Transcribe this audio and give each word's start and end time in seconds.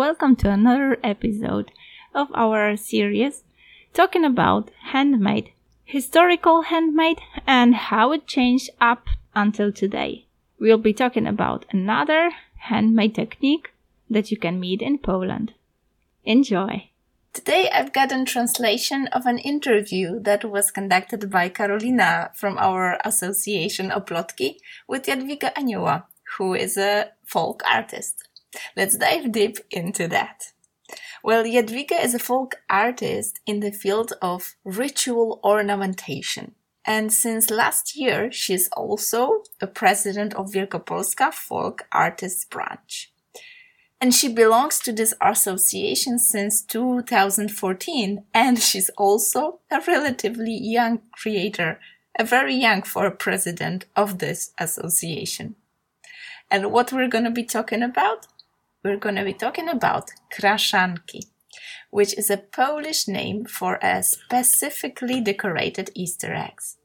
welcome 0.00 0.34
to 0.34 0.48
another 0.48 0.96
episode 1.04 1.70
of 2.14 2.26
our 2.34 2.74
series 2.74 3.42
talking 3.92 4.24
about 4.24 4.70
handmade, 4.92 5.50
historical 5.84 6.62
handmade, 6.62 7.20
and 7.46 7.74
how 7.74 8.10
it 8.10 8.26
changed 8.26 8.70
up 8.80 9.08
until 9.34 9.70
today. 9.70 10.24
We'll 10.58 10.78
be 10.78 10.94
talking 10.94 11.26
about 11.26 11.66
another 11.70 12.30
handmade 12.70 13.14
technique 13.14 13.74
that 14.08 14.30
you 14.30 14.38
can 14.38 14.58
meet 14.58 14.80
in 14.80 14.96
Poland. 14.96 15.52
Enjoy! 16.24 16.88
Today 17.34 17.68
I've 17.68 17.92
got 17.92 18.10
a 18.10 18.24
translation 18.24 19.06
of 19.08 19.26
an 19.26 19.36
interview 19.36 20.18
that 20.20 20.46
was 20.46 20.70
conducted 20.70 21.30
by 21.30 21.50
Karolina 21.50 22.34
from 22.34 22.56
our 22.56 22.98
association 23.04 23.90
Oplotki 23.90 24.60
with 24.88 25.04
Jadwiga 25.04 25.52
Anioła, 25.52 26.04
who 26.38 26.54
is 26.54 26.78
a 26.78 27.10
folk 27.26 27.62
artist. 27.70 28.29
Let's 28.76 28.96
dive 28.96 29.32
deep 29.32 29.58
into 29.70 30.08
that. 30.08 30.52
Well, 31.22 31.44
Jadwiga 31.44 32.02
is 32.02 32.14
a 32.14 32.18
folk 32.18 32.56
artist 32.68 33.40
in 33.46 33.60
the 33.60 33.72
field 33.72 34.12
of 34.22 34.54
ritual 34.64 35.40
ornamentation. 35.44 36.54
And 36.84 37.12
since 37.12 37.50
last 37.50 37.94
year, 37.94 38.32
she's 38.32 38.68
also 38.70 39.42
a 39.60 39.66
president 39.66 40.34
of 40.34 40.52
Wielkopolska 40.52 41.32
Folk 41.32 41.82
Artists 41.92 42.44
Branch 42.46 43.12
and 44.00 44.14
she 44.14 44.28
belongs 44.32 44.78
to 44.80 44.92
this 44.92 45.14
association 45.20 46.18
since 46.18 46.62
2014 46.62 48.24
and 48.32 48.58
she's 48.58 48.88
also 48.96 49.60
a 49.70 49.80
relatively 49.86 50.56
young 50.56 51.00
creator 51.12 51.78
a 52.18 52.24
very 52.24 52.54
young 52.54 52.82
for 52.82 53.06
a 53.06 53.10
president 53.10 53.84
of 53.94 54.18
this 54.18 54.52
association 54.58 55.54
and 56.50 56.72
what 56.72 56.92
we're 56.92 57.08
going 57.08 57.24
to 57.24 57.30
be 57.30 57.44
talking 57.44 57.82
about 57.82 58.26
we're 58.82 58.96
going 58.96 59.16
to 59.16 59.24
be 59.24 59.34
talking 59.34 59.68
about 59.68 60.10
kraszanki 60.32 61.20
which 61.90 62.16
is 62.16 62.30
a 62.30 62.36
polish 62.36 63.08
name 63.08 63.44
for 63.44 63.78
a 63.82 64.02
specifically 64.02 65.20
decorated 65.20 65.90
easter 65.94 66.34
eggs 66.34 66.76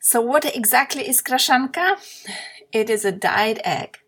so 0.00 0.20
what 0.20 0.44
exactly 0.44 1.08
is 1.08 1.22
kraszanka 1.22 1.96
it 2.72 2.90
is 2.90 3.04
a 3.04 3.12
dyed 3.12 3.60
egg 3.64 3.98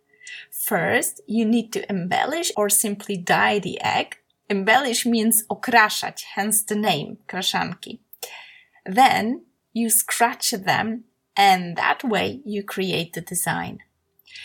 First, 0.51 1.21
you 1.27 1.47
need 1.47 1.73
to 1.73 1.89
embellish 1.89 2.53
or 2.57 2.69
simply 2.69 3.17
dye 3.17 3.59
the 3.61 3.81
egg. 3.81 4.17
Embellish 4.49 5.07
means 5.07 5.45
okraszać, 5.49 6.23
hence 6.35 6.63
the 6.63 6.75
name, 6.75 7.19
kraszanki. 7.27 8.01
Then 8.85 9.45
you 9.73 9.91
scratch 9.91 10.51
them 10.51 11.05
and 11.37 11.77
that 11.77 12.05
way 12.05 12.41
you 12.45 12.63
create 12.63 13.13
the 13.13 13.21
design. 13.21 13.79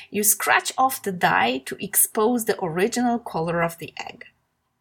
You 0.09 0.23
scratch 0.23 0.71
off 0.77 1.01
the 1.01 1.11
dye 1.11 1.59
to 1.65 1.77
expose 1.83 2.45
the 2.45 2.61
original 2.63 3.19
color 3.19 3.61
of 3.61 3.77
the 3.77 3.93
egg. 3.99 4.25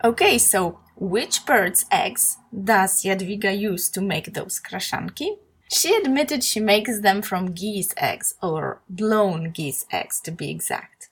Okay, 0.02 0.38
so 0.38 0.80
which 0.96 1.46
bird's 1.46 1.86
eggs 1.90 2.38
does 2.52 3.02
Jadwiga 3.02 3.56
use 3.58 3.88
to 3.90 4.00
make 4.00 4.34
those 4.34 4.60
kraszanki? 4.60 5.38
She 5.70 5.94
admitted 5.94 6.44
she 6.44 6.60
makes 6.60 7.00
them 7.00 7.22
from 7.22 7.52
geese 7.52 7.94
eggs, 7.96 8.34
or 8.42 8.82
blown 8.88 9.50
geese 9.50 9.86
eggs 9.90 10.20
to 10.20 10.30
be 10.30 10.50
exact. 10.50 11.08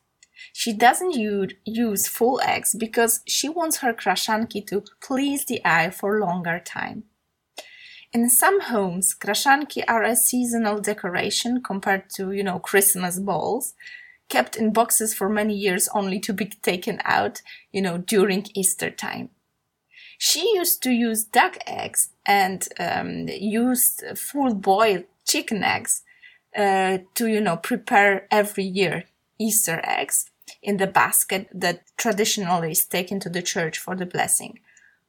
She 0.52 0.72
doesn't 0.72 1.14
use 1.14 2.06
full 2.06 2.40
eggs 2.42 2.74
because 2.74 3.22
she 3.26 3.48
wants 3.48 3.78
her 3.78 3.94
kraszanki 3.94 4.66
to 4.66 4.84
please 5.00 5.46
the 5.46 5.64
eye 5.64 5.90
for 5.90 6.20
longer 6.20 6.60
time. 6.64 7.04
In 8.12 8.28
some 8.28 8.60
homes, 8.60 9.14
kraszanki 9.14 9.82
are 9.88 10.02
a 10.02 10.14
seasonal 10.14 10.80
decoration 10.80 11.62
compared 11.62 12.10
to, 12.10 12.30
you 12.30 12.44
know, 12.44 12.58
Christmas 12.58 13.18
balls, 13.18 13.72
kept 14.28 14.54
in 14.54 14.72
boxes 14.72 15.14
for 15.14 15.30
many 15.30 15.54
years 15.54 15.88
only 15.94 16.20
to 16.20 16.34
be 16.34 16.44
taken 16.44 17.00
out, 17.04 17.40
you 17.72 17.80
know, 17.80 17.96
during 17.96 18.46
Easter 18.54 18.90
time. 18.90 19.30
She 20.18 20.40
used 20.54 20.82
to 20.82 20.90
use 20.90 21.24
duck 21.24 21.56
eggs 21.66 22.10
and 22.26 22.68
um, 22.78 23.28
used 23.28 24.04
full 24.14 24.54
boiled 24.54 25.04
chicken 25.26 25.64
eggs 25.64 26.02
uh, 26.54 26.98
to, 27.14 27.26
you 27.28 27.40
know, 27.40 27.56
prepare 27.56 28.26
every 28.30 28.64
year 28.64 29.04
Easter 29.38 29.80
eggs 29.84 30.30
in 30.62 30.76
the 30.76 30.86
basket 30.86 31.48
that 31.52 31.82
traditionally 31.96 32.72
is 32.72 32.84
taken 32.84 33.20
to 33.20 33.30
the 33.30 33.42
church 33.42 33.78
for 33.78 33.96
the 33.96 34.06
blessing. 34.06 34.60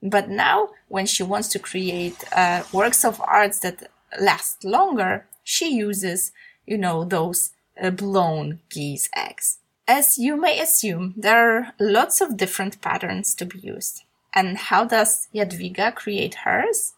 But 0.04 0.30
now, 0.30 0.70
when 0.90 1.06
she 1.06 1.24
wants 1.24 1.48
to 1.50 1.60
create 1.60 2.24
uh, 2.36 2.64
works 2.74 3.06
of 3.06 3.22
arts 3.22 3.60
that 3.60 3.90
last 4.20 4.64
longer, 4.64 5.26
she 5.44 5.74
uses, 5.74 6.32
you 6.68 6.78
know, 6.78 7.06
those 7.06 7.54
uh, 7.82 7.90
blown 7.90 8.60
geese 8.70 9.10
eggs. 9.16 9.60
As 9.88 10.18
you 10.18 10.36
may 10.36 10.60
assume, 10.60 11.14
there 11.18 11.58
are 11.58 11.74
lots 11.80 12.22
of 12.22 12.38
different 12.38 12.82
patterns 12.82 13.34
to 13.36 13.46
be 13.46 13.60
used. 13.60 14.04
And 14.34 14.58
how 14.58 14.86
does 14.86 15.30
Jadwiga 15.34 15.96
create 15.96 16.36
hers? 16.46 16.94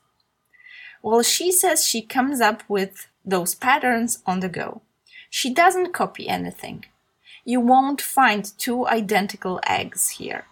Well, 1.01 1.21
she 1.21 1.51
says 1.51 1.85
she 1.85 2.01
comes 2.01 2.41
up 2.41 2.63
with 2.67 3.07
those 3.23 3.55
patterns 3.55 4.23
on 4.25 4.39
the 4.39 4.49
go. 4.49 4.81
She 5.29 5.53
doesn't 5.53 5.93
copy 5.93 6.27
anything 6.27 6.85
you 7.45 7.59
won't 7.59 8.01
find 8.01 8.51
two 8.57 8.87
identical 8.87 9.59
eggs 9.67 10.09
here. 10.09 10.45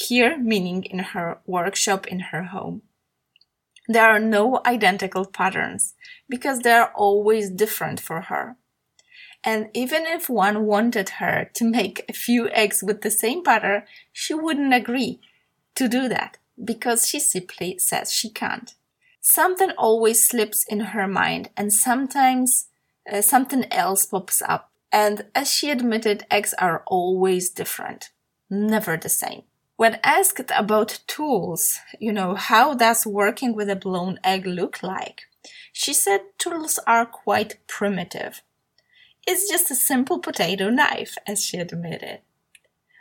Here, 0.00 0.38
meaning 0.38 0.84
in 0.84 0.98
her 1.00 1.38
workshop 1.46 2.06
in 2.06 2.20
her 2.30 2.44
home. 2.44 2.82
There 3.86 4.08
are 4.08 4.20
no 4.20 4.60
identical 4.64 5.26
patterns 5.26 5.94
because 6.28 6.60
they 6.60 6.72
are 6.72 6.92
always 6.94 7.50
different 7.50 8.00
for 8.00 8.22
her. 8.22 8.56
And 9.42 9.68
even 9.74 10.06
if 10.06 10.28
one 10.28 10.64
wanted 10.64 11.08
her 11.20 11.50
to 11.54 11.64
make 11.64 12.04
a 12.08 12.12
few 12.12 12.48
eggs 12.50 12.82
with 12.82 13.02
the 13.02 13.10
same 13.10 13.42
pattern, 13.42 13.82
she 14.12 14.34
wouldn't 14.34 14.74
agree 14.74 15.20
to 15.74 15.88
do 15.88 16.08
that 16.08 16.38
because 16.62 17.06
she 17.06 17.18
simply 17.18 17.78
says 17.78 18.12
she 18.12 18.30
can't. 18.30 18.74
Something 19.20 19.70
always 19.76 20.24
slips 20.24 20.64
in 20.64 20.80
her 20.80 21.08
mind 21.08 21.50
and 21.56 21.72
sometimes 21.72 22.68
uh, 23.10 23.20
something 23.22 23.64
else 23.72 24.06
pops 24.06 24.40
up 24.42 24.70
and 24.92 25.26
as 25.34 25.52
she 25.52 25.70
admitted, 25.70 26.26
eggs 26.30 26.54
are 26.58 26.82
always 26.86 27.50
different, 27.50 28.10
never 28.48 28.96
the 28.96 29.08
same. 29.08 29.42
When 29.80 29.98
asked 30.04 30.50
about 30.54 31.00
tools, 31.06 31.78
you 31.98 32.12
know, 32.12 32.34
how 32.34 32.74
does 32.74 33.06
working 33.06 33.54
with 33.54 33.70
a 33.70 33.76
blown 33.76 34.20
egg 34.22 34.44
look 34.44 34.82
like? 34.82 35.22
She 35.72 35.94
said 35.94 36.20
tools 36.36 36.78
are 36.86 37.06
quite 37.06 37.56
primitive. 37.66 38.42
It's 39.26 39.48
just 39.50 39.70
a 39.70 39.74
simple 39.74 40.18
potato 40.18 40.68
knife, 40.68 41.16
as 41.26 41.42
she 41.42 41.56
admitted. 41.56 42.18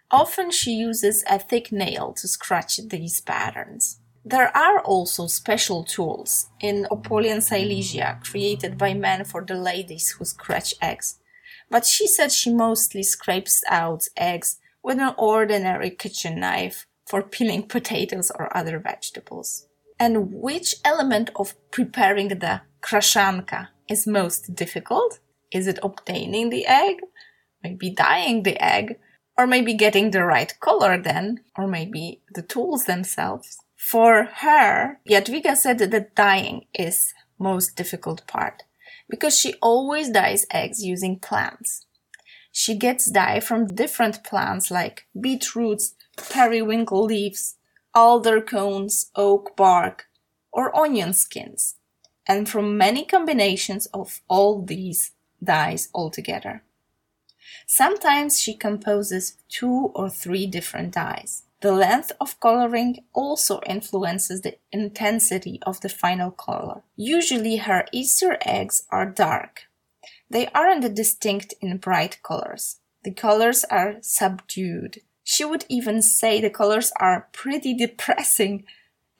Often 0.09 0.51
she 0.51 0.71
uses 0.71 1.25
a 1.29 1.37
thick 1.37 1.69
nail 1.73 2.13
to 2.13 2.29
scratch 2.29 2.77
these 2.77 3.19
patterns. 3.19 3.99
There 4.23 4.55
are 4.55 4.79
also 4.79 5.27
special 5.27 5.83
tools 5.83 6.47
in 6.61 6.87
Opole 6.89 7.41
Silesia 7.41 8.21
created 8.23 8.77
by 8.77 8.93
men 8.93 9.25
for 9.25 9.43
the 9.43 9.55
ladies 9.55 10.11
who 10.11 10.23
scratch 10.23 10.73
eggs 10.81 11.19
but 11.69 11.85
she 11.85 12.07
said 12.07 12.31
she 12.31 12.53
mostly 12.53 13.03
scrapes 13.03 13.61
out 13.69 14.07
eggs 14.17 14.57
with 14.83 14.99
an 14.99 15.13
ordinary 15.17 15.89
kitchen 15.89 16.39
knife 16.39 16.85
for 17.05 17.21
peeling 17.21 17.63
potatoes 17.63 18.31
or 18.37 18.55
other 18.55 18.79
vegetables. 18.79 19.67
And 19.99 20.31
which 20.31 20.75
element 20.85 21.29
of 21.35 21.55
preparing 21.71 22.29
the 22.29 22.61
kraszanka 22.81 23.69
is 23.89 24.07
most 24.07 24.55
difficult? 24.55 25.19
Is 25.51 25.67
it 25.67 25.79
obtaining 25.83 26.49
the 26.49 26.65
egg? 26.65 26.97
Maybe 27.63 27.89
dyeing 27.89 28.43
the 28.43 28.63
egg? 28.63 28.97
Or 29.37 29.47
maybe 29.47 29.73
getting 29.73 30.11
the 30.11 30.23
right 30.23 30.53
color 30.59 31.01
then? 31.01 31.43
Or 31.57 31.67
maybe 31.67 32.21
the 32.33 32.41
tools 32.41 32.85
themselves? 32.85 33.57
For 33.75 34.25
her, 34.25 34.99
Jadwiga 35.09 35.55
said 35.55 35.79
that 35.79 36.15
dyeing 36.15 36.65
is 36.73 37.13
most 37.39 37.75
difficult 37.75 38.27
part 38.27 38.63
because 39.09 39.37
she 39.37 39.55
always 39.61 40.09
dyes 40.09 40.45
eggs 40.51 40.83
using 40.83 41.19
plants. 41.19 41.85
She 42.51 42.75
gets 42.75 43.09
dye 43.09 43.39
from 43.39 43.67
different 43.67 44.23
plants 44.23 44.69
like 44.71 45.07
beetroots, 45.19 45.95
periwinkle 46.31 47.05
leaves, 47.05 47.55
alder 47.93 48.41
cones, 48.41 49.11
oak 49.15 49.55
bark, 49.55 50.07
or 50.51 50.75
onion 50.75 51.13
skins, 51.13 51.75
and 52.27 52.49
from 52.49 52.77
many 52.77 53.05
combinations 53.05 53.85
of 53.87 54.21
all 54.27 54.61
these 54.61 55.11
dyes 55.43 55.89
altogether. 55.93 56.63
Sometimes 57.65 58.39
she 58.39 58.53
composes 58.53 59.37
two 59.47 59.91
or 59.95 60.09
three 60.09 60.45
different 60.47 60.93
dyes. 60.93 61.43
The 61.61 61.71
length 61.71 62.11
of 62.21 62.39
coloring 62.39 62.99
also 63.13 63.59
influences 63.65 64.41
the 64.41 64.57
intensity 64.71 65.59
of 65.63 65.81
the 65.81 65.89
final 65.89 66.31
color. 66.31 66.83
Usually 66.95 67.57
her 67.57 67.85
Easter 67.91 68.37
eggs 68.45 68.83
are 68.89 69.05
dark. 69.05 69.68
They 70.29 70.47
aren't 70.47 70.93
distinct 70.95 71.53
in 71.61 71.77
bright 71.77 72.21
colors. 72.23 72.79
The 73.03 73.11
colors 73.11 73.63
are 73.65 73.97
subdued. 74.01 75.01
She 75.23 75.45
would 75.45 75.65
even 75.69 76.01
say 76.01 76.39
the 76.39 76.49
colors 76.49 76.91
are 76.99 77.27
pretty 77.31 77.73
depressing 77.73 78.65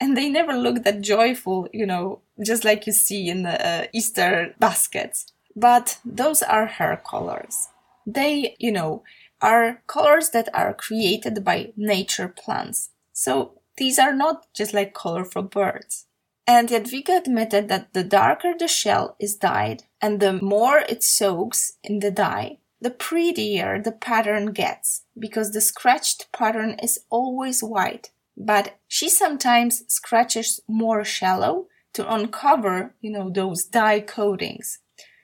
and 0.00 0.16
they 0.16 0.30
never 0.30 0.54
look 0.54 0.84
that 0.84 1.02
joyful, 1.02 1.68
you 1.72 1.84
know, 1.84 2.20
just 2.42 2.64
like 2.64 2.86
you 2.86 2.92
see 2.92 3.28
in 3.28 3.42
the 3.42 3.66
uh, 3.66 3.86
Easter 3.92 4.54
baskets. 4.58 5.26
But 5.54 5.98
those 6.04 6.42
are 6.42 6.66
her 6.66 7.00
colors. 7.04 7.68
They, 8.06 8.56
you 8.58 8.72
know, 8.72 9.02
are 9.42 9.82
colors 9.86 10.30
that 10.30 10.48
are 10.54 10.72
created 10.72 11.44
by 11.44 11.72
nature 11.76 12.28
plants. 12.28 12.90
So 13.12 13.60
these 13.76 13.98
are 13.98 14.14
not 14.14 14.46
just 14.54 14.72
like 14.72 14.94
colorful 14.94 15.42
birds. 15.42 16.06
And 16.46 16.68
Jadwiga 16.68 17.18
admitted 17.18 17.68
that 17.68 17.92
the 17.92 18.04
darker 18.04 18.54
the 18.58 18.68
shell 18.68 19.16
is 19.20 19.36
dyed 19.36 19.84
and 20.02 20.20
the 20.20 20.32
more 20.32 20.78
it 20.78 21.02
soaks 21.02 21.74
in 21.82 22.00
the 22.00 22.10
dye, 22.10 22.58
the 22.80 22.90
prettier 22.90 23.80
the 23.82 23.92
pattern 23.92 24.52
gets 24.52 25.02
because 25.18 25.52
the 25.52 25.60
scratched 25.60 26.32
pattern 26.32 26.76
is 26.82 27.00
always 27.10 27.62
white. 27.62 28.10
But 28.36 28.78
she 28.88 29.08
sometimes 29.10 29.84
scratches 29.88 30.60
more 30.66 31.04
shallow 31.04 31.66
to 31.92 32.12
uncover, 32.12 32.94
you 33.00 33.10
know, 33.10 33.28
those 33.28 33.64
dye 33.64 34.00
coatings. 34.00 34.78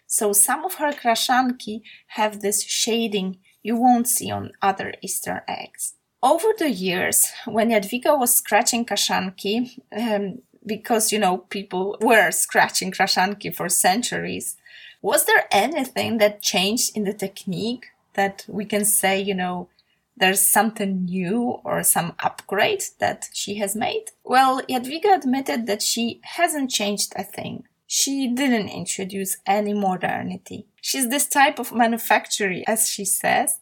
So 0.07 0.33
some 0.33 0.65
of 0.65 0.75
her 0.75 0.93
kraszanki 0.93 1.81
have 2.09 2.41
this 2.41 2.63
shading 2.63 3.39
you 3.63 3.75
won't 3.75 4.07
see 4.07 4.31
on 4.31 4.53
other 4.63 4.95
Easter 5.03 5.43
eggs. 5.49 5.95
Over 6.23 6.49
the 6.57 6.71
years, 6.71 7.33
when 7.47 7.71
Jadwiga 7.71 8.17
was 8.17 8.33
scratching 8.33 8.85
kraszanki, 8.85 9.81
um, 9.97 10.43
because, 10.65 11.13
you 11.13 11.19
know, 11.19 11.39
people 11.39 11.97
were 12.01 12.31
scratching 12.31 12.93
kraszanki 12.93 13.53
for 13.55 13.69
centuries, 13.69 14.57
was 15.07 15.25
there 15.27 15.47
anything 15.53 16.19
that 16.19 16.43
changed 16.43 16.97
in 16.97 17.05
the 17.05 17.13
technique 17.13 17.87
that 18.15 18.45
we 18.49 18.65
can 18.65 18.85
say, 18.85 19.23
you 19.23 19.35
know, 19.35 19.69
there's 20.17 20.45
something 20.45 21.05
new 21.05 21.61
or 21.63 21.85
some 21.85 22.13
upgrade 22.19 22.83
that 22.99 23.29
she 23.33 23.55
has 23.59 23.77
made? 23.77 24.07
Well, 24.25 24.63
Jadwiga 24.63 25.15
admitted 25.15 25.69
that 25.69 25.81
she 25.81 26.21
hasn't 26.25 26.73
changed 26.73 27.13
a 27.15 27.23
thing. 27.23 27.69
She 27.87 28.27
didn't 28.27 28.69
introduce 28.69 29.37
any 29.47 29.75
modernity. 29.75 30.67
She's 30.81 31.09
this 31.09 31.29
type 31.29 31.61
of 31.61 31.73
manufacturer, 31.73 32.63
as 32.67 32.89
she 32.89 33.05
says, 33.05 33.61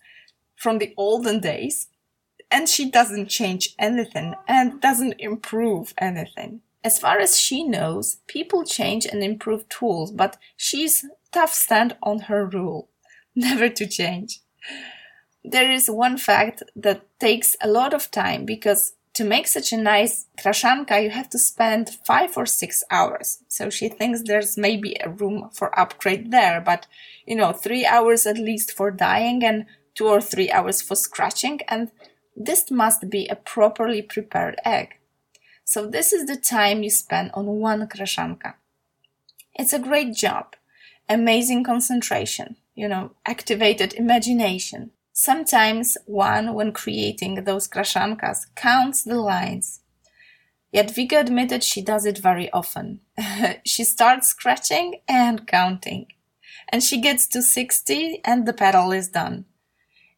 from 0.56 0.78
the 0.78 0.94
olden 0.96 1.40
days, 1.40 1.88
and 2.50 2.70
she 2.70 2.90
doesn't 2.90 3.28
change 3.28 3.74
anything 3.78 4.34
and 4.48 4.80
doesn't 4.80 5.16
improve 5.18 5.92
anything. 5.98 6.62
As 6.82 6.98
far 6.98 7.18
as 7.18 7.38
she 7.38 7.64
knows, 7.64 8.18
people 8.26 8.62
change 8.62 9.06
and 9.06 9.22
improve 9.24 9.66
tools, 9.70 10.10
but 10.10 10.36
she's 10.54 11.04
tough 11.34 11.52
stand 11.52 11.96
on 12.02 12.20
her 12.30 12.46
rule, 12.46 12.88
never 13.34 13.68
to 13.68 13.86
change 13.86 14.40
there 15.44 15.70
is 15.70 15.90
one 15.90 16.16
fact 16.16 16.62
that 16.74 17.06
takes 17.20 17.54
a 17.60 17.68
lot 17.68 17.92
of 17.92 18.10
time 18.10 18.46
because 18.46 18.94
to 19.12 19.22
make 19.22 19.46
such 19.46 19.72
a 19.72 19.76
nice 19.76 20.26
kraszanka, 20.38 21.00
you 21.00 21.10
have 21.10 21.28
to 21.28 21.38
spend 21.38 21.90
five 22.04 22.36
or 22.36 22.46
six 22.46 22.82
hours. 22.90 23.44
So 23.46 23.70
she 23.70 23.88
thinks 23.88 24.22
there's 24.22 24.56
maybe 24.56 24.96
a 25.00 25.10
room 25.10 25.50
for 25.52 25.78
upgrade 25.78 26.32
there, 26.32 26.60
but 26.60 26.86
you 27.26 27.36
know, 27.36 27.52
three 27.52 27.86
hours 27.86 28.26
at 28.26 28.38
least 28.38 28.72
for 28.72 28.90
dyeing 28.90 29.44
and 29.44 29.66
two 29.94 30.08
or 30.08 30.20
three 30.20 30.50
hours 30.50 30.82
for 30.82 30.96
scratching. 30.96 31.60
And 31.68 31.92
this 32.34 32.70
must 32.70 33.08
be 33.08 33.28
a 33.28 33.36
properly 33.36 34.02
prepared 34.02 34.56
egg. 34.64 34.94
So 35.64 35.86
this 35.86 36.12
is 36.12 36.26
the 36.26 36.36
time 36.36 36.82
you 36.82 36.90
spend 36.90 37.30
on 37.34 37.46
one 37.46 37.86
kraszanka. 37.86 38.54
It's 39.54 39.72
a 39.72 39.78
great 39.78 40.14
job. 40.14 40.56
Amazing 41.08 41.64
concentration, 41.64 42.56
you 42.74 42.88
know, 42.88 43.12
activated 43.26 43.92
imagination. 43.94 44.90
Sometimes 45.12 45.96
one, 46.06 46.54
when 46.54 46.72
creating 46.72 47.44
those 47.44 47.68
kraszankas, 47.68 48.46
counts 48.56 49.04
the 49.04 49.16
lines. 49.16 49.80
Jadwiga 50.74 51.20
admitted 51.20 51.62
she 51.62 51.82
does 51.82 52.04
it 52.04 52.18
very 52.18 52.50
often. 52.50 53.00
she 53.64 53.84
starts 53.84 54.28
scratching 54.28 55.00
and 55.06 55.46
counting. 55.46 56.06
And 56.68 56.82
she 56.82 57.00
gets 57.00 57.28
to 57.28 57.42
60 57.42 58.20
and 58.24 58.46
the 58.46 58.52
pedal 58.52 58.90
is 58.90 59.08
done. 59.08 59.44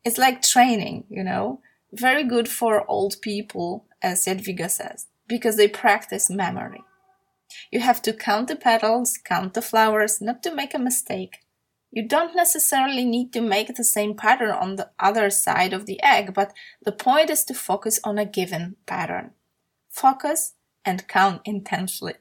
It's 0.04 0.16
like 0.16 0.40
training, 0.40 1.04
you 1.10 1.22
know, 1.22 1.60
very 1.92 2.24
good 2.24 2.48
for 2.48 2.88
old 2.88 3.16
people, 3.20 3.86
as 4.00 4.24
Jadwiga 4.24 4.70
says, 4.70 5.08
because 5.26 5.56
they 5.56 5.68
practice 5.68 6.30
memory. 6.30 6.82
You 7.70 7.80
have 7.80 8.02
to 8.02 8.12
count 8.12 8.48
the 8.48 8.56
petals, 8.56 9.18
count 9.22 9.54
the 9.54 9.62
flowers, 9.62 10.20
not 10.20 10.42
to 10.42 10.54
make 10.54 10.74
a 10.74 10.78
mistake. 10.78 11.38
You 11.90 12.06
don't 12.06 12.36
necessarily 12.36 13.04
need 13.04 13.32
to 13.32 13.40
make 13.40 13.74
the 13.74 13.84
same 13.84 14.14
pattern 14.14 14.50
on 14.50 14.76
the 14.76 14.90
other 14.98 15.30
side 15.30 15.72
of 15.72 15.86
the 15.86 16.02
egg, 16.02 16.34
but 16.34 16.52
the 16.82 16.92
point 16.92 17.30
is 17.30 17.44
to 17.44 17.54
focus 17.54 17.98
on 18.04 18.18
a 18.18 18.24
given 18.24 18.76
pattern. 18.86 19.30
Focus 19.88 20.54
and 20.84 21.08
count 21.08 21.40
intensely. 21.44 22.14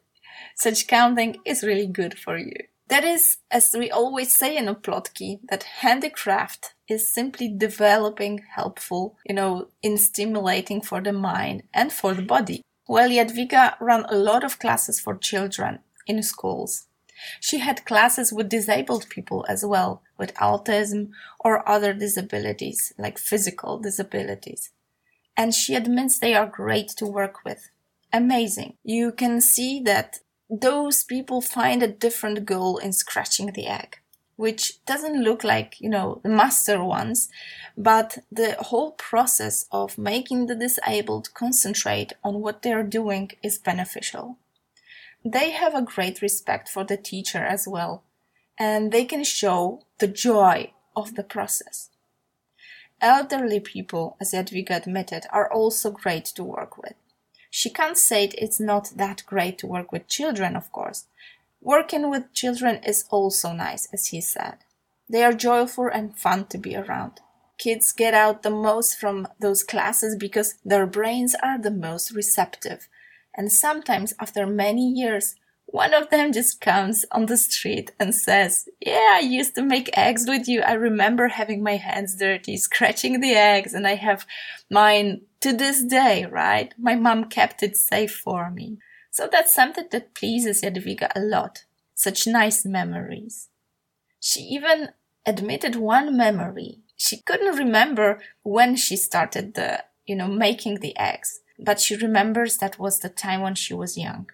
Such 0.55 0.87
counting 0.87 1.37
is 1.45 1.63
really 1.63 1.87
good 1.87 2.17
for 2.17 2.37
you. 2.37 2.53
That 2.87 3.03
is, 3.03 3.37
as 3.49 3.75
we 3.77 3.89
always 3.89 4.35
say 4.35 4.55
in 4.55 4.65
Oplotki, 4.65 5.39
that 5.49 5.63
handicraft 5.63 6.75
is 6.87 7.11
simply 7.11 7.47
developing 7.47 8.43
helpful, 8.55 9.17
you 9.27 9.33
know, 9.33 9.69
in 9.81 9.97
stimulating 9.97 10.81
for 10.81 11.01
the 11.01 11.11
mind 11.11 11.63
and 11.73 11.91
for 11.91 12.13
the 12.13 12.21
body. 12.21 12.61
Well, 12.87 13.09
Jadwiga 13.09 13.75
ran 13.79 14.05
a 14.09 14.15
lot 14.15 14.43
of 14.43 14.59
classes 14.59 14.99
for 14.99 15.15
children 15.15 15.79
in 16.05 16.21
schools. 16.21 16.85
She 17.39 17.59
had 17.59 17.85
classes 17.85 18.31
with 18.31 18.49
disabled 18.49 19.09
people 19.09 19.45
as 19.47 19.65
well, 19.65 20.01
with 20.17 20.33
autism 20.35 21.09
or 21.39 21.67
other 21.67 21.93
disabilities, 21.93 22.93
like 22.97 23.17
physical 23.17 23.79
disabilities. 23.79 24.71
And 25.37 25.53
she 25.53 25.75
admits 25.75 26.19
they 26.19 26.35
are 26.35 26.45
great 26.45 26.89
to 26.97 27.05
work 27.05 27.43
with. 27.43 27.69
Amazing. 28.13 28.77
You 28.83 29.11
can 29.11 29.41
see 29.41 29.81
that 29.81 30.19
those 30.49 31.03
people 31.03 31.41
find 31.41 31.81
a 31.81 31.87
different 31.87 32.45
goal 32.45 32.77
in 32.77 32.93
scratching 32.93 33.51
the 33.51 33.67
egg, 33.67 33.97
which 34.35 34.83
doesn't 34.85 35.23
look 35.23 35.43
like, 35.43 35.79
you 35.79 35.89
know, 35.89 36.19
the 36.23 36.29
master 36.29 36.83
ones, 36.83 37.29
but 37.77 38.19
the 38.31 38.55
whole 38.59 38.91
process 38.91 39.65
of 39.71 39.97
making 39.97 40.47
the 40.47 40.55
disabled 40.55 41.33
concentrate 41.33 42.13
on 42.23 42.41
what 42.41 42.61
they're 42.61 42.83
doing 42.83 43.31
is 43.41 43.57
beneficial 43.57 44.37
they 45.25 45.49
have 45.49 45.73
a 45.73 45.81
great 45.81 46.21
respect 46.21 46.69
for 46.69 46.83
the 46.83 46.95
teacher 46.95 47.39
as 47.39 47.67
well, 47.67 48.03
and 48.59 48.91
they 48.91 49.05
can 49.05 49.23
show 49.23 49.81
the 49.97 50.07
joy 50.07 50.71
of 50.95 51.15
the 51.15 51.23
process. 51.23 51.89
Elderly 53.01 53.59
people, 53.59 54.15
as 54.21 54.31
Jadwiga 54.31 54.77
admitted, 54.77 55.25
are 55.31 55.51
also 55.51 55.89
great 55.89 56.25
to 56.25 56.43
work 56.43 56.77
with. 56.77 56.93
She 57.49 57.69
can't 57.69 57.97
say 57.97 58.25
it's 58.25 58.59
not 58.59 58.91
that 58.95 59.23
great 59.25 59.57
to 59.59 59.67
work 59.67 59.91
with 59.91 60.07
children, 60.07 60.55
of 60.55 60.71
course. 60.71 61.05
Working 61.65 62.09
with 62.09 62.31
children 62.33 62.79
is 62.85 63.03
also 63.09 63.51
nice, 63.51 63.89
as 63.91 64.07
he 64.07 64.21
said. 64.21 64.59
They 65.09 65.23
are 65.23 65.33
joyful 65.33 65.89
and 65.91 66.17
fun 66.17 66.45
to 66.47 66.57
be 66.57 66.77
around. 66.77 67.19
Kids 67.57 67.91
get 67.91 68.13
out 68.13 68.43
the 68.43 68.49
most 68.49 68.97
from 68.97 69.27
those 69.39 69.63
classes 69.63 70.15
because 70.15 70.55
their 70.63 70.87
brains 70.87 71.35
are 71.43 71.59
the 71.59 71.71
most 71.71 72.11
receptive 72.11 72.87
and 73.35 73.51
sometimes 73.51 74.13
after 74.19 74.47
many 74.47 74.87
years, 74.89 75.35
one 75.65 75.93
of 75.93 76.09
them 76.09 76.31
just 76.31 76.61
comes 76.61 77.05
on 77.11 77.25
the 77.25 77.37
street 77.37 77.91
and 77.99 78.15
says, 78.15 78.69
Yeah, 78.79 79.15
I 79.15 79.19
used 79.19 79.55
to 79.55 79.61
make 79.61 79.97
eggs 79.97 80.25
with 80.27 80.47
you. 80.47 80.61
I 80.61 80.73
remember 80.73 81.27
having 81.27 81.61
my 81.61 81.75
hands 81.75 82.15
dirty, 82.15 82.55
scratching 82.57 83.19
the 83.19 83.33
eggs, 83.33 83.73
and 83.73 83.85
I 83.85 83.95
have 83.95 84.25
mine 84.69 85.21
to 85.41 85.51
this 85.51 85.83
day, 85.83 86.25
right? 86.25 86.73
My 86.77 86.95
mom 86.95 87.25
kept 87.25 87.61
it 87.61 87.75
safe 87.75 88.15
for 88.15 88.49
me. 88.51 88.77
So 89.15 89.29
that's 89.31 89.55
something 89.55 89.87
that 89.91 90.13
pleases 90.13 90.61
Jadwiga 90.61 91.09
a 91.15 91.21
lot. 91.21 91.63
Such 91.93 92.27
nice 92.27 92.65
memories. 92.65 93.49
She 94.19 94.41
even 94.41 94.89
admitted 95.25 95.75
one 95.75 96.17
memory. 96.17 96.79
She 96.97 97.21
couldn't 97.21 97.57
remember 97.57 98.19
when 98.43 98.75
she 98.75 98.97
started 98.97 99.53
the, 99.53 99.85
you 100.05 100.15
know, 100.15 100.27
making 100.27 100.79
the 100.79 100.97
eggs 100.97 101.39
but 101.57 101.79
she 101.79 101.95
remembers 101.95 102.57
that 102.57 102.79
was 102.79 102.99
the 102.99 103.09
time 103.09 103.41
when 103.41 103.55
she 103.55 103.73
was 103.73 103.97
young. 103.97 104.29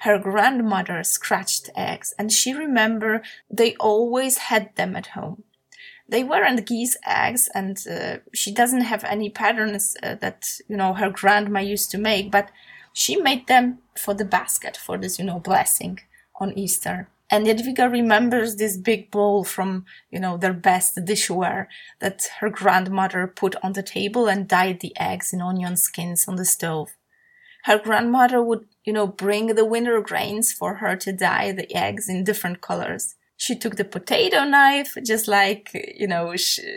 Her 0.00 0.18
grandmother 0.18 1.02
scratched 1.04 1.70
eggs, 1.76 2.12
and 2.18 2.32
she 2.32 2.52
remember 2.52 3.22
they 3.50 3.76
always 3.76 4.38
had 4.38 4.74
them 4.74 4.96
at 4.96 5.08
home. 5.08 5.44
They 6.08 6.24
weren't 6.24 6.66
geese 6.66 6.96
eggs, 7.06 7.48
and 7.54 7.78
uh, 7.88 8.18
she 8.34 8.52
doesn't 8.52 8.82
have 8.82 9.04
any 9.04 9.30
patterns 9.30 9.96
uh, 10.02 10.16
that 10.16 10.48
you 10.68 10.76
know 10.76 10.94
her 10.94 11.10
grandma 11.10 11.60
used 11.60 11.90
to 11.92 11.98
make, 11.98 12.30
but 12.30 12.50
she 12.98 13.14
made 13.14 13.46
them 13.46 13.78
for 13.96 14.12
the 14.12 14.24
basket 14.24 14.76
for 14.76 14.98
this 14.98 15.20
you 15.20 15.24
know 15.24 15.38
blessing 15.38 16.00
on 16.40 16.58
Easter. 16.58 17.08
And 17.30 17.46
Jadwiga 17.46 17.88
remembers 17.92 18.56
this 18.56 18.76
big 18.76 19.10
bowl 19.10 19.44
from, 19.44 19.84
you 20.10 20.18
know, 20.18 20.36
their 20.36 20.54
best 20.54 20.96
dishware 20.96 21.66
that 22.00 22.26
her 22.40 22.50
grandmother 22.50 23.26
put 23.26 23.54
on 23.62 23.74
the 23.74 23.82
table 23.82 24.28
and 24.28 24.48
dyed 24.48 24.80
the 24.80 24.94
eggs 24.98 25.32
in 25.32 25.40
onion 25.42 25.76
skins 25.76 26.26
on 26.26 26.36
the 26.36 26.44
stove. 26.44 26.96
Her 27.64 27.78
grandmother 27.78 28.42
would, 28.42 28.64
you 28.84 28.92
know, 28.94 29.06
bring 29.06 29.54
the 29.54 29.64
winter 29.64 30.00
grains 30.00 30.52
for 30.52 30.76
her 30.76 30.96
to 30.96 31.12
dye 31.12 31.52
the 31.52 31.72
eggs 31.76 32.08
in 32.08 32.24
different 32.24 32.62
colors. 32.62 33.14
She 33.36 33.54
took 33.54 33.76
the 33.76 33.84
potato 33.84 34.42
knife, 34.42 34.96
just 35.04 35.28
like, 35.28 35.70
you 35.96 36.08
know, 36.08 36.32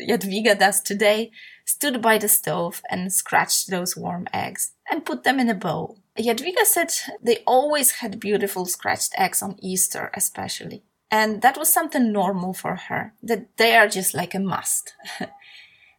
Jadwiga 0.09 0.59
does 0.59 0.81
today, 0.81 1.31
stood 1.65 2.01
by 2.01 2.19
the 2.19 2.27
stove 2.27 2.83
and 2.91 3.11
scratched 3.11 3.71
those 3.71 3.97
warm 3.97 4.27
eggs 4.33 4.73
and 4.91 5.05
put 5.05 5.23
them 5.23 5.39
in 5.39 5.49
a 5.49 5.55
bowl. 5.55 6.00
Jadwiga 6.17 6.65
said 6.65 6.91
they 7.21 7.37
always 7.47 7.91
had 7.91 8.19
beautiful 8.19 8.65
scratched 8.65 9.13
eggs 9.17 9.41
on 9.41 9.55
Easter, 9.59 10.11
especially. 10.13 10.83
And 11.09 11.41
that 11.41 11.57
was 11.57 11.71
something 11.71 12.11
normal 12.11 12.53
for 12.53 12.75
her, 12.75 13.13
that 13.21 13.57
they 13.57 13.75
are 13.75 13.87
just 13.87 14.13
like 14.13 14.33
a 14.33 14.39
must. 14.39 14.93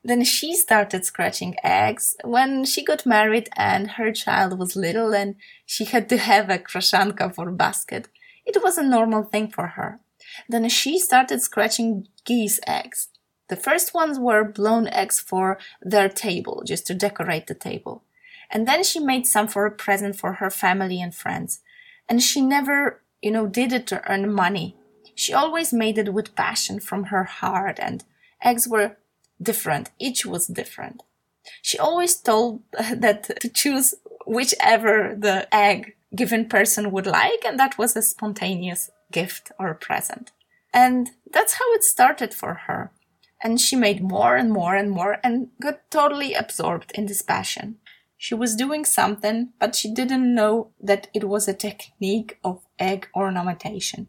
Then 0.04 0.24
she 0.24 0.54
started 0.54 1.04
scratching 1.04 1.54
eggs 1.62 2.16
when 2.24 2.64
she 2.64 2.84
got 2.84 3.06
married 3.06 3.48
and 3.56 3.92
her 3.92 4.10
child 4.10 4.58
was 4.58 4.74
little 4.74 5.14
and 5.14 5.36
she 5.64 5.84
had 5.84 6.08
to 6.08 6.16
have 6.16 6.50
a 6.50 6.58
kraszanka 6.58 7.32
for 7.32 7.50
basket. 7.52 8.08
It 8.44 8.62
was 8.62 8.78
a 8.78 8.82
normal 8.82 9.22
thing 9.22 9.50
for 9.50 9.68
her. 9.68 10.00
Then 10.48 10.68
she 10.68 10.98
started 10.98 11.40
scratching 11.40 12.08
geese 12.24 12.58
eggs. 12.66 13.08
The 13.48 13.56
first 13.56 13.94
ones 13.94 14.18
were 14.18 14.44
blown 14.44 14.88
eggs 14.88 15.20
for 15.20 15.58
their 15.80 16.08
table, 16.08 16.62
just 16.66 16.86
to 16.86 16.94
decorate 16.94 17.46
the 17.46 17.54
table. 17.54 18.02
And 18.52 18.68
then 18.68 18.84
she 18.84 19.00
made 19.00 19.26
some 19.26 19.48
for 19.48 19.64
a 19.64 19.70
present 19.70 20.16
for 20.16 20.34
her 20.34 20.50
family 20.50 21.00
and 21.00 21.14
friends. 21.14 21.60
And 22.08 22.22
she 22.22 22.42
never, 22.42 23.02
you 23.22 23.30
know, 23.30 23.46
did 23.46 23.72
it 23.72 23.86
to 23.88 24.08
earn 24.10 24.32
money. 24.32 24.76
She 25.14 25.32
always 25.32 25.72
made 25.72 25.98
it 25.98 26.12
with 26.12 26.36
passion 26.36 26.78
from 26.78 27.04
her 27.04 27.24
heart 27.24 27.78
and 27.80 28.04
eggs 28.44 28.68
were 28.68 28.98
different. 29.40 29.90
Each 29.98 30.26
was 30.26 30.46
different. 30.46 31.02
She 31.62 31.78
always 31.78 32.14
told 32.16 32.62
that 32.94 33.40
to 33.40 33.48
choose 33.48 33.94
whichever 34.26 35.16
the 35.18 35.52
egg 35.54 35.94
given 36.14 36.48
person 36.48 36.90
would 36.90 37.06
like, 37.06 37.44
and 37.44 37.58
that 37.58 37.78
was 37.78 37.96
a 37.96 38.02
spontaneous 38.02 38.90
gift 39.10 39.50
or 39.58 39.74
present. 39.74 40.30
And 40.74 41.10
that's 41.30 41.54
how 41.54 41.72
it 41.72 41.84
started 41.84 42.34
for 42.34 42.54
her. 42.66 42.90
And 43.42 43.60
she 43.60 43.76
made 43.76 44.02
more 44.02 44.36
and 44.36 44.52
more 44.52 44.74
and 44.74 44.90
more 44.90 45.18
and 45.24 45.48
got 45.60 45.90
totally 45.90 46.34
absorbed 46.34 46.92
in 46.94 47.06
this 47.06 47.22
passion. 47.22 47.78
She 48.22 48.34
was 48.34 48.54
doing 48.54 48.84
something, 48.84 49.48
but 49.58 49.74
she 49.74 49.92
didn't 49.92 50.32
know 50.32 50.70
that 50.80 51.08
it 51.12 51.24
was 51.24 51.48
a 51.48 51.52
technique 51.52 52.38
of 52.44 52.64
egg 52.78 53.08
ornamentation. 53.16 54.06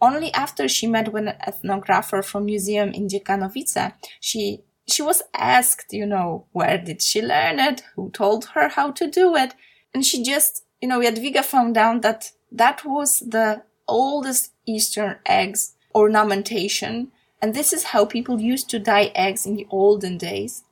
Only 0.00 0.32
after 0.32 0.66
she 0.66 0.86
met 0.86 1.12
with 1.12 1.28
an 1.28 1.34
ethnographer 1.46 2.24
from 2.24 2.46
museum 2.46 2.88
in 2.94 3.06
Dziekanowice, 3.06 3.92
she 4.18 4.62
she 4.88 5.02
was 5.02 5.20
asked, 5.34 5.92
you 5.92 6.06
know, 6.06 6.46
where 6.52 6.78
did 6.78 7.02
she 7.02 7.20
learn 7.20 7.58
it? 7.60 7.82
Who 7.96 8.10
told 8.12 8.46
her 8.54 8.68
how 8.68 8.92
to 8.92 9.06
do 9.06 9.36
it? 9.36 9.54
And 9.92 10.06
she 10.06 10.24
just, 10.24 10.64
you 10.80 10.88
know, 10.88 11.00
Jadwiga 11.00 11.44
found 11.44 11.76
out 11.76 12.00
that 12.00 12.32
that 12.50 12.86
was 12.86 13.18
the 13.18 13.62
oldest 13.86 14.52
Eastern 14.64 15.16
eggs 15.26 15.74
ornamentation. 15.94 17.12
And 17.42 17.52
this 17.52 17.74
is 17.74 17.92
how 17.92 18.06
people 18.06 18.40
used 18.40 18.70
to 18.70 18.78
dye 18.78 19.12
eggs 19.14 19.44
in 19.44 19.56
the 19.56 19.66
olden 19.70 20.16
days. 20.16 20.64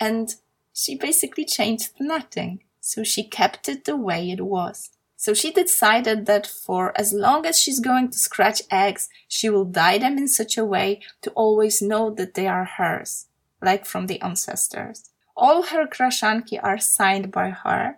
And 0.00 0.34
she 0.76 0.94
basically 0.94 1.46
changed 1.46 1.92
nothing. 1.98 2.62
So 2.80 3.02
she 3.02 3.24
kept 3.24 3.68
it 3.68 3.86
the 3.86 3.96
way 3.96 4.30
it 4.30 4.42
was. 4.42 4.90
So 5.16 5.32
she 5.32 5.50
decided 5.50 6.26
that 6.26 6.46
for 6.46 6.92
as 7.00 7.14
long 7.14 7.46
as 7.46 7.58
she's 7.58 7.80
going 7.80 8.10
to 8.10 8.18
scratch 8.18 8.60
eggs, 8.70 9.08
she 9.26 9.48
will 9.48 9.64
dye 9.64 9.96
them 9.96 10.18
in 10.18 10.28
such 10.28 10.58
a 10.58 10.64
way 10.64 11.00
to 11.22 11.30
always 11.30 11.80
know 11.80 12.10
that 12.10 12.34
they 12.34 12.46
are 12.46 12.64
hers, 12.64 13.26
like 13.62 13.86
from 13.86 14.06
the 14.06 14.20
ancestors. 14.20 15.10
All 15.34 15.62
her 15.62 15.86
kraszanki 15.86 16.60
are 16.62 16.78
signed 16.78 17.32
by 17.32 17.50
her, 17.50 17.96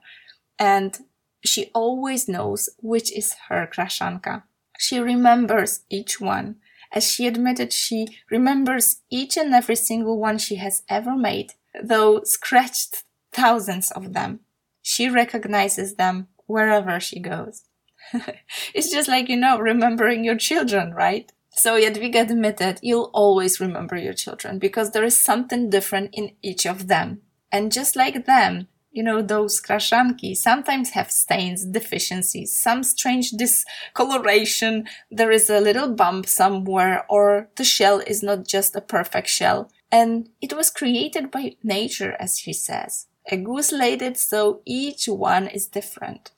and 0.59 0.99
she 1.45 1.71
always 1.75 2.29
knows 2.29 2.71
which 2.81 3.13
is 3.13 3.35
her 3.49 3.69
kraszanka. 3.71 4.45
She 4.79 5.01
remembers 5.01 5.81
each 5.91 6.21
one. 6.21 6.57
As 6.93 7.11
she 7.11 7.27
admitted, 7.27 7.73
she 7.73 8.07
remembers 8.31 9.03
each 9.11 9.37
and 9.37 9.53
every 9.53 9.77
single 9.77 10.19
one 10.19 10.39
she 10.39 10.57
has 10.57 10.83
ever 10.89 11.17
made, 11.17 11.55
though 11.83 12.23
scratched 12.25 13.05
thousands 13.33 13.91
of 13.91 14.13
them. 14.13 14.41
She 14.83 15.09
recognizes 15.09 15.95
them 15.95 16.29
wherever 16.47 16.99
she 16.99 17.21
goes. 17.21 17.65
it's 18.75 18.91
just 18.91 19.09
like, 19.09 19.29
you 19.29 19.37
know, 19.37 19.59
remembering 19.59 20.25
your 20.25 20.37
children, 20.37 20.93
right? 20.93 21.31
So 21.51 21.79
Jadwiga 21.79 22.23
admitted, 22.23 22.79
you'll 22.83 23.11
always 23.13 23.61
remember 23.61 23.97
your 23.97 24.15
children 24.15 24.59
because 24.59 24.93
there 24.93 25.05
is 25.05 25.19
something 25.19 25.71
different 25.71 26.11
in 26.13 26.33
each 26.43 26.67
of 26.67 26.87
them. 26.87 27.23
And 27.51 27.73
just 27.73 27.97
like 27.97 28.27
them, 28.27 28.69
you 28.91 29.03
know, 29.03 29.23
those 29.23 29.61
kraszanki 29.61 30.37
sometimes 30.37 30.91
have 30.91 31.11
stains, 31.11 31.65
deficiencies, 31.65 32.55
some 32.55 32.83
strange 32.83 33.31
discoloration. 33.33 34.87
There 35.11 35.31
is 35.31 35.51
a 35.51 35.61
little 35.61 35.93
bump 35.95 36.27
somewhere 36.27 37.05
or 37.09 37.49
the 37.57 37.65
shell 37.65 38.01
is 38.07 38.23
not 38.23 38.47
just 38.47 38.77
a 38.77 38.81
perfect 38.81 39.29
shell. 39.29 39.71
And 39.91 40.29
it 40.41 40.53
was 40.53 40.71
created 40.71 41.31
by 41.31 41.57
nature, 41.63 42.17
as 42.21 42.39
she 42.39 42.53
says. 42.53 43.07
A 43.31 43.37
goose 43.37 43.73
laid 43.73 44.03
it 44.03 44.17
so 44.19 44.61
each 44.65 45.07
one 45.07 45.49
is 45.49 45.67
different. 45.67 46.31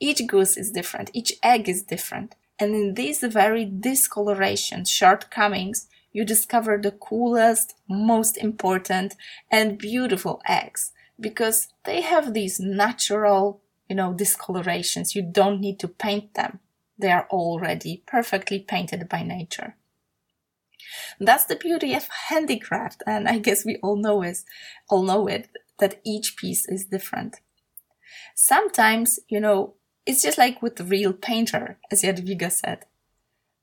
Each 0.00 0.26
goose 0.26 0.56
is 0.56 0.70
different. 0.70 1.10
Each 1.12 1.32
egg 1.42 1.68
is 1.68 1.82
different. 1.82 2.34
And 2.58 2.74
in 2.74 2.94
these 2.94 3.20
very 3.20 3.64
discolorations, 3.64 4.90
shortcomings, 4.90 5.88
you 6.12 6.24
discover 6.24 6.78
the 6.78 6.90
coolest, 6.90 7.74
most 7.88 8.36
important, 8.36 9.14
and 9.50 9.78
beautiful 9.78 10.40
eggs 10.46 10.92
because 11.20 11.68
they 11.84 12.00
have 12.00 12.34
these 12.34 12.58
natural, 12.58 13.60
you 13.88 13.96
know, 13.96 14.12
discolorations. 14.12 15.14
You 15.14 15.22
don't 15.22 15.60
need 15.60 15.78
to 15.80 15.88
paint 15.88 16.34
them. 16.34 16.60
They 16.98 17.10
are 17.10 17.28
already 17.30 18.02
perfectly 18.06 18.58
painted 18.58 19.08
by 19.08 19.22
nature. 19.22 19.76
That's 21.18 21.44
the 21.44 21.56
beauty 21.56 21.94
of 21.94 22.08
handicraft, 22.28 23.02
and 23.06 23.28
I 23.28 23.38
guess 23.38 23.64
we 23.64 23.76
all 23.76 23.96
know 23.96 24.22
it, 24.22 24.38
all 24.88 25.02
know 25.02 25.26
it, 25.26 25.48
that 25.78 26.00
each 26.04 26.36
piece 26.36 26.66
is 26.68 26.84
different. 26.86 27.36
Sometimes, 28.34 29.18
you 29.28 29.40
know, 29.40 29.74
it's 30.06 30.22
just 30.22 30.38
like 30.38 30.62
with 30.62 30.76
the 30.76 30.84
real 30.84 31.12
painter, 31.12 31.78
as 31.90 32.02
Jadwiga 32.02 32.50
said. 32.50 32.86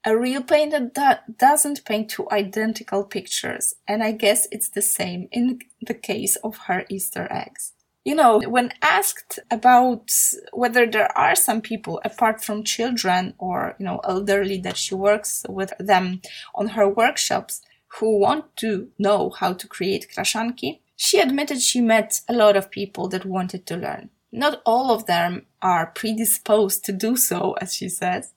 A 0.07 0.15
real 0.15 0.43
painter 0.43 0.91
doesn't 1.37 1.85
paint 1.85 2.11
two 2.11 2.29
identical 2.29 3.03
pictures, 3.03 3.73
and 3.87 4.03
I 4.03 4.11
guess 4.11 4.47
it's 4.51 4.69
the 4.69 4.83
same 4.83 5.27
in 5.31 5.61
the 5.81 5.95
case 5.95 6.35
of 6.37 6.57
her 6.67 6.85
Easter 6.89 7.27
eggs. 7.31 7.73
You 8.05 8.13
know, 8.13 8.39
when 8.39 8.71
asked 8.83 9.39
about 9.49 10.11
whether 10.53 10.85
there 10.85 11.11
are 11.17 11.35
some 11.35 11.59
people 11.59 11.99
apart 12.05 12.43
from 12.43 12.63
children 12.63 13.33
or, 13.39 13.75
you 13.79 13.85
know, 13.85 13.99
elderly 14.03 14.59
that 14.59 14.77
she 14.77 14.93
works 14.93 15.43
with 15.49 15.73
them 15.79 16.21
on 16.53 16.67
her 16.69 16.87
workshops 16.87 17.61
who 17.97 18.19
want 18.19 18.55
to 18.57 18.89
know 18.99 19.31
how 19.31 19.53
to 19.53 19.67
create 19.67 20.07
kraszanki, 20.15 20.81
she 20.95 21.19
admitted 21.19 21.61
she 21.61 21.81
met 21.81 22.21
a 22.29 22.33
lot 22.33 22.55
of 22.55 22.69
people 22.69 23.07
that 23.09 23.25
wanted 23.25 23.65
to 23.65 23.75
learn. 23.75 24.11
Not 24.31 24.61
all 24.67 24.91
of 24.91 25.07
them 25.07 25.47
are 25.63 25.87
predisposed 25.87 26.85
to 26.85 26.91
do 26.91 27.15
so, 27.15 27.53
as 27.53 27.73
she 27.73 27.89
says, 27.89 28.33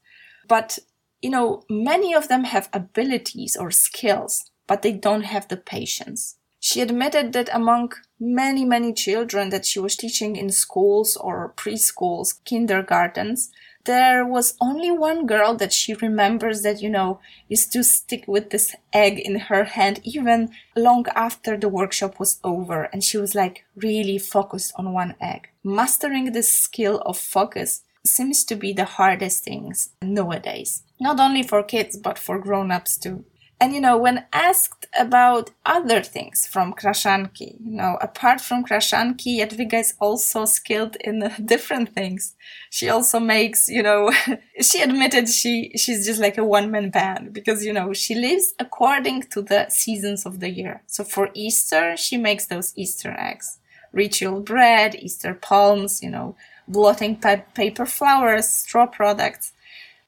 but 0.49 0.79
you 1.21 1.29
know, 1.29 1.65
many 1.69 2.15
of 2.15 2.29
them 2.29 2.45
have 2.45 2.71
abilities 2.73 3.55
or 3.55 3.71
skills, 3.71 4.51
but 4.67 4.81
they 4.81 4.93
don't 4.93 5.25
have 5.25 5.49
the 5.49 5.57
patience. 5.59 6.38
She 6.61 6.81
admitted 6.81 7.33
that 7.33 7.49
among 7.53 7.93
many, 8.19 8.65
many 8.65 8.93
children 8.93 9.51
that 9.51 9.65
she 9.65 9.79
was 9.79 9.97
teaching 9.97 10.37
in 10.37 10.51
schools 10.51 11.17
or 11.17 11.55
preschools, 11.57 12.45
kindergartens, 12.45 13.51
there 13.85 14.27
was 14.27 14.55
only 14.61 14.91
one 14.91 15.27
girl 15.27 15.55
that 15.55 15.73
she 15.73 15.95
remembers 15.95 16.63
that, 16.63 16.83
you 16.83 16.91
know, 16.91 17.21
used 17.49 17.73
to 17.73 17.83
stick 17.83 18.25
with 18.27 18.51
this 18.51 18.75
egg 18.93 19.19
in 19.19 19.39
her 19.49 19.65
hand 19.65 20.01
even 20.05 20.51
long 20.77 21.07
after 21.15 21.57
the 21.57 21.71
workshop 21.71 22.21
was 22.21 22.39
over. 22.45 22.85
And 22.93 23.03
she 23.03 23.17
was 23.17 23.35
like 23.35 23.65
really 23.77 24.19
focused 24.19 24.75
on 24.77 24.93
one 24.93 25.15
egg. 25.21 25.49
Mastering 25.65 26.33
this 26.33 26.53
skill 26.53 26.99
of 27.07 27.17
focus 27.17 27.83
seems 28.05 28.45
to 28.45 28.57
be 28.57 28.73
the 28.73 28.85
hardest 28.85 29.45
things 29.45 29.91
nowadays. 30.03 30.83
Not 31.01 31.19
only 31.19 31.43
for 31.43 31.63
kids, 31.63 31.97
but 31.97 32.19
for 32.19 32.39
grown-ups 32.39 32.99
too. 32.99 33.25
And 33.61 33.75
you 33.75 33.81
know, 33.81 33.99
when 33.99 34.25
asked 34.33 34.87
about 34.97 35.51
other 35.67 36.01
things 36.01 36.47
from 36.47 36.75
Kraszanki, 36.75 37.57
you 37.61 37.73
know, 37.73 37.99
apart 38.01 38.41
from 38.41 38.65
Kraszanki, 38.65 39.39
Jadwiga 39.39 39.81
is 39.81 39.95
also 39.99 40.45
skilled 40.45 40.97
in 41.01 41.29
different 41.45 41.93
things. 41.93 42.37
She 42.71 42.89
also 42.89 43.19
makes, 43.19 43.69
you 43.69 43.83
know, 43.83 44.13
she 44.61 44.81
admitted 44.81 45.29
she, 45.29 45.73
she's 45.77 46.07
just 46.07 46.21
like 46.21 46.39
a 46.39 46.45
one-man 46.45 46.91
band 46.91 47.33
because, 47.33 47.65
you 47.65 47.73
know, 47.73 47.93
she 47.93 48.15
lives 48.15 48.55
according 48.61 49.23
to 49.33 49.43
the 49.43 49.69
seasons 49.71 50.25
of 50.25 50.39
the 50.39 50.51
year. 50.51 50.83
So 50.87 51.03
for 51.03 51.31
Easter, 51.35 51.97
she 51.97 52.17
makes 52.17 52.47
those 52.47 52.73
Easter 52.77 53.15
eggs, 53.19 53.59
ritual 53.93 54.41
bread, 54.41 54.95
Easter 54.95 55.35
palms, 55.35 56.01
you 56.01 56.11
know, 56.11 56.37
blotting 56.69 57.21
paper 57.55 57.87
flowers, 57.87 58.47
straw 58.47 58.87
products, 58.87 59.53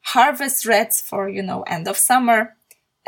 harvest 0.03 0.65
wreaths 0.67 1.01
for, 1.01 1.29
you 1.29 1.43
know, 1.43 1.63
end 1.63 1.89
of 1.89 1.99
summer. 1.99 2.55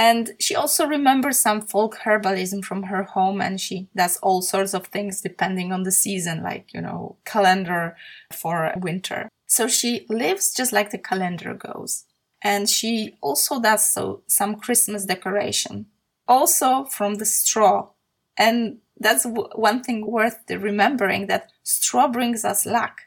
And 0.02 0.32
she 0.40 0.56
also 0.56 0.84
remembers 0.84 1.38
some 1.38 1.60
folk 1.60 1.98
herbalism 2.04 2.64
from 2.64 2.82
her 2.82 3.04
home 3.04 3.40
and 3.40 3.60
she 3.60 3.86
does 3.94 4.16
all 4.16 4.42
sorts 4.42 4.74
of 4.74 4.88
things 4.88 5.20
depending 5.20 5.72
on 5.72 5.84
the 5.84 5.92
season, 5.92 6.42
like, 6.42 6.74
you 6.74 6.80
know, 6.80 7.18
calendar 7.24 7.96
for 8.32 8.72
winter. 8.76 9.28
So 9.46 9.68
she 9.68 10.04
lives 10.08 10.52
just 10.52 10.72
like 10.72 10.90
the 10.90 10.98
calendar 10.98 11.54
goes. 11.54 12.06
And 12.42 12.68
she 12.68 13.14
also 13.20 13.60
does 13.60 13.88
so 13.88 14.24
some 14.26 14.56
Christmas 14.56 15.04
decoration, 15.04 15.86
also 16.26 16.82
from 16.86 17.14
the 17.14 17.24
straw. 17.24 17.90
And 18.36 18.78
that's 18.98 19.24
one 19.24 19.84
thing 19.84 20.04
worth 20.04 20.40
remembering 20.50 21.28
that 21.28 21.52
straw 21.62 22.08
brings 22.08 22.44
us 22.44 22.66
luck. 22.66 23.02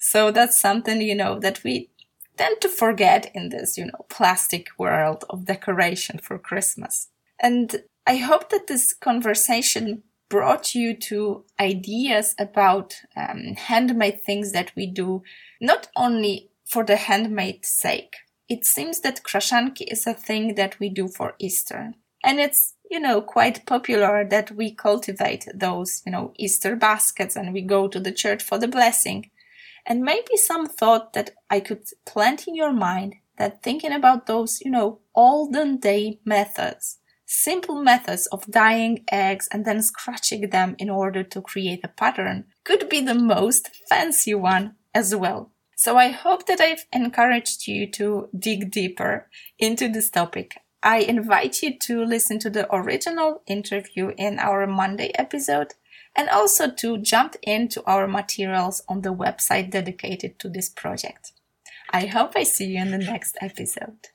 So 0.00 0.32
that's 0.32 0.60
something, 0.60 1.00
you 1.02 1.14
know, 1.14 1.38
that 1.38 1.62
we 1.62 1.90
tend 2.36 2.60
to 2.60 2.68
forget 2.68 3.30
in 3.34 3.50
this, 3.50 3.76
you 3.76 3.86
know, 3.86 4.06
plastic 4.08 4.68
world 4.78 5.24
of 5.30 5.44
decoration 5.44 6.18
for 6.18 6.38
Christmas. 6.38 7.08
And 7.40 7.82
I 8.06 8.16
hope 8.16 8.50
that 8.50 8.66
this 8.66 8.92
conversation 8.92 10.02
brought 10.28 10.74
you 10.74 10.96
to 10.96 11.44
ideas 11.60 12.34
about 12.38 12.94
um, 13.16 13.54
handmade 13.56 14.22
things 14.22 14.52
that 14.52 14.72
we 14.74 14.86
do, 14.86 15.22
not 15.60 15.88
only 15.94 16.48
for 16.64 16.84
the 16.84 16.96
handmade 16.96 17.66
sake. 17.66 18.16
It 18.48 18.64
seems 18.64 19.00
that 19.00 19.22
kraszanki 19.22 19.84
is 19.92 20.06
a 20.06 20.14
thing 20.14 20.54
that 20.54 20.80
we 20.80 20.88
do 20.88 21.06
for 21.08 21.34
Easter. 21.38 21.92
And 22.24 22.40
it's, 22.40 22.74
you 22.90 22.98
know, 22.98 23.20
quite 23.20 23.66
popular 23.66 24.26
that 24.26 24.52
we 24.52 24.72
cultivate 24.72 25.46
those, 25.54 26.02
you 26.06 26.12
know, 26.12 26.32
Easter 26.36 26.76
baskets 26.76 27.36
and 27.36 27.52
we 27.52 27.60
go 27.60 27.88
to 27.88 28.00
the 28.00 28.12
church 28.12 28.42
for 28.42 28.58
the 28.58 28.68
blessing. 28.68 29.30
And 29.86 30.02
maybe 30.02 30.36
some 30.36 30.66
thought 30.66 31.12
that 31.12 31.30
I 31.50 31.60
could 31.60 31.84
plant 32.06 32.46
in 32.46 32.54
your 32.54 32.72
mind 32.72 33.16
that 33.38 33.62
thinking 33.62 33.92
about 33.92 34.26
those, 34.26 34.60
you 34.60 34.70
know, 34.70 35.00
olden 35.14 35.78
day 35.78 36.20
methods, 36.24 36.98
simple 37.26 37.82
methods 37.82 38.26
of 38.26 38.46
dyeing 38.46 39.04
eggs 39.10 39.48
and 39.50 39.64
then 39.64 39.82
scratching 39.82 40.50
them 40.50 40.76
in 40.78 40.90
order 40.90 41.22
to 41.24 41.40
create 41.40 41.80
a 41.82 41.88
pattern 41.88 42.44
could 42.64 42.88
be 42.88 43.00
the 43.00 43.14
most 43.14 43.70
fancy 43.88 44.34
one 44.34 44.76
as 44.94 45.14
well. 45.16 45.50
So 45.76 45.96
I 45.96 46.10
hope 46.10 46.46
that 46.46 46.60
I've 46.60 46.84
encouraged 46.92 47.66
you 47.66 47.90
to 47.92 48.28
dig 48.38 48.70
deeper 48.70 49.28
into 49.58 49.88
this 49.88 50.10
topic. 50.10 50.54
I 50.82 50.98
invite 50.98 51.62
you 51.62 51.78
to 51.78 52.04
listen 52.04 52.38
to 52.40 52.50
the 52.50 52.72
original 52.72 53.42
interview 53.46 54.12
in 54.16 54.38
our 54.38 54.66
Monday 54.66 55.10
episode 55.16 55.74
and 56.14 56.28
also 56.28 56.70
to 56.70 56.98
jump 56.98 57.36
into 57.42 57.82
our 57.84 58.06
materials 58.06 58.82
on 58.88 59.00
the 59.02 59.14
website 59.14 59.70
dedicated 59.70 60.38
to 60.38 60.48
this 60.48 60.68
project. 60.68 61.32
I 61.90 62.06
hope 62.06 62.32
I 62.36 62.42
see 62.42 62.66
you 62.66 62.80
in 62.80 62.90
the 62.90 62.98
next 62.98 63.36
episode. 63.40 64.08